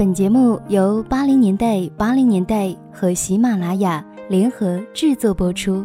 [0.00, 5.84] 本节目由八零年代八零年代和喜马拉雅联合制作播出。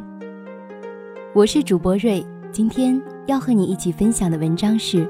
[1.33, 5.05] 我是主播瑞，今天要和你一起分享的文章是：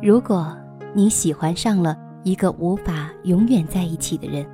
[0.00, 0.56] 如果
[0.94, 4.46] 你喜欢上了一个无法永远在一起的人，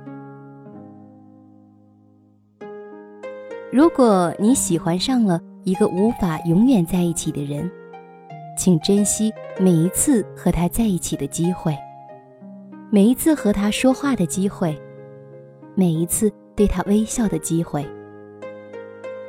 [3.71, 7.71] 如果你喜欢上了一个无法永远在一起的人，
[8.57, 11.73] 请珍惜每一次和他在一起的机会。
[12.89, 14.79] 每一次和他说话的机会，
[15.75, 17.85] 每一次对他微笑的机会，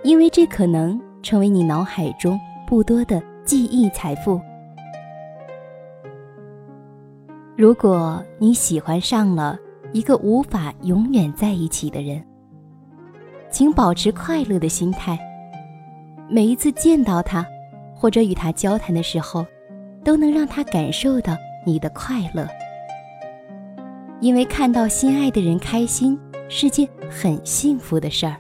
[0.04, 4.40] 因为这可能成为你脑海中不多的记忆财富。
[7.56, 9.58] 如果你喜欢上了
[9.92, 12.24] 一个无法永远在一起的人，
[13.50, 15.18] 请保持快乐的心态。
[16.28, 17.44] 每一次见到他，
[17.92, 19.44] 或者与他交谈的时候，
[20.04, 22.46] 都能让他感受到你的快乐。
[24.20, 28.36] 因为看到心爱的人开心是件很幸福的事儿。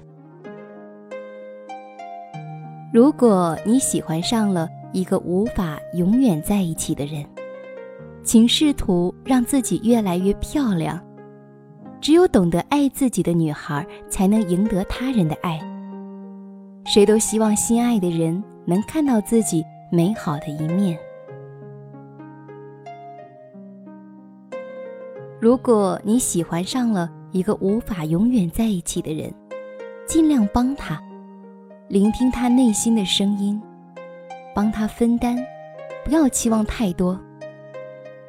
[2.92, 7.24] 如果你喜欢上了一个无法永远在一起的人，
[8.24, 11.00] 请试图让自己越来越漂亮。
[12.00, 15.60] 只有懂得爱自己的女孩，才能赢得他人的爱。
[16.86, 19.62] 谁都希望心爱的人能看到自己
[19.92, 20.98] 美好的一面。
[25.40, 29.32] 如果你喜欢上了一个无法永远在一起的人，
[30.04, 31.00] 尽量帮他，
[31.86, 33.60] 聆听他内心的声音，
[34.52, 35.38] 帮他分担，
[36.04, 37.16] 不要期望太多。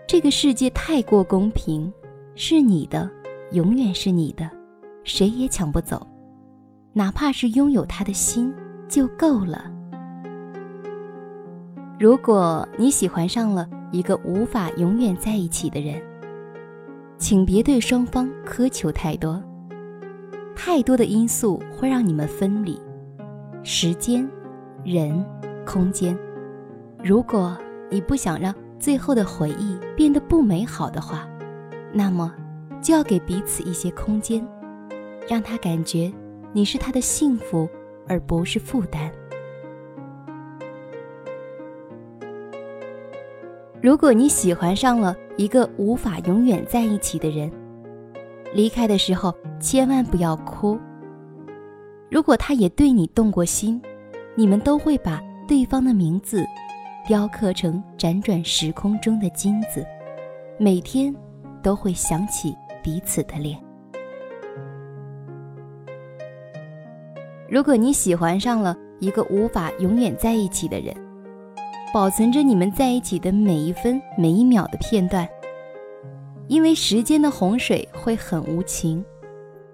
[0.05, 1.91] 这个世界太过公平，
[2.35, 3.09] 是你的，
[3.53, 4.47] 永远是你的，
[5.03, 6.05] 谁也抢不走，
[6.93, 8.53] 哪怕是拥有他的心
[8.87, 9.65] 就够了。
[11.99, 15.99] 如果你喜欢上了一个无法永远在一起的人，
[17.19, 19.43] 请别对双方苛求太多，
[20.55, 22.79] 太多的因素会让你们分离。
[23.61, 24.27] 时间、
[24.85, 25.23] 人、
[25.65, 26.17] 空间。
[27.03, 27.57] 如果
[27.91, 31.27] 你不想让最后的回忆变得不美好的话，
[31.91, 32.33] 那么
[32.81, 34.41] 就要给彼此一些空间，
[35.27, 36.09] 让他感觉
[36.53, 37.67] 你是他的幸福，
[38.07, 39.11] 而不是负担。
[43.81, 47.49] 如果你喜欢上了一个无法永远在一起的人，
[48.53, 50.77] 离开的时候千万不要哭。
[52.11, 53.81] 如果他也对你动过心，
[54.35, 56.45] 你们都会把对方的名字
[57.07, 59.85] 雕刻成辗转时空中的金子，
[60.57, 61.15] 每天
[61.63, 62.53] 都会想起
[62.83, 63.57] 彼此的脸。
[67.47, 70.93] 如果你喜欢上了一个无法永远在一起的人，
[71.91, 75.27] 保存着你们在一起的每一分每一秒的片段，
[76.47, 79.03] 因为时间的洪水会很无情，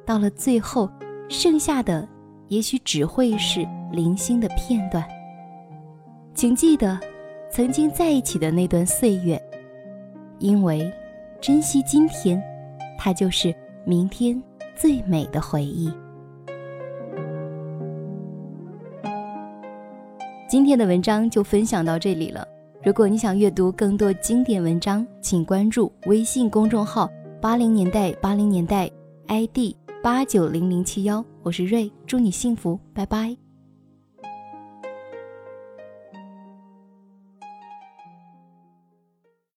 [0.05, 0.89] 到了最后，
[1.27, 2.07] 剩下的
[2.47, 5.05] 也许只会是零星的片段。
[6.33, 6.97] 请记得
[7.49, 9.41] 曾经在一起的那段岁月，
[10.39, 10.89] 因为
[11.41, 12.41] 珍惜今天，
[12.97, 13.53] 它就是
[13.83, 14.41] 明天
[14.73, 15.91] 最美的回忆。
[20.47, 22.47] 今天的文章就分享到这里了。
[22.83, 27.09] 如果你想阅读更多经典文章，请关注微信公众号
[27.41, 28.89] “八零年代八零年代
[29.27, 31.25] ”，ID 八九零零七幺。
[31.41, 33.44] 我是瑞，祝你幸福，拜拜。